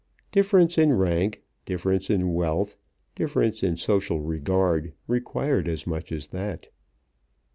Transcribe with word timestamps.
Difference 0.31 0.79
in 0.79 0.93
rank, 0.95 1.43
difference 1.63 2.09
in 2.09 2.33
wealth, 2.33 2.75
difference 3.13 3.61
in 3.61 3.77
social 3.77 4.19
regard 4.19 4.93
required 5.05 5.67
as 5.67 5.85
much 5.85 6.11
as 6.11 6.25
that. 6.29 6.69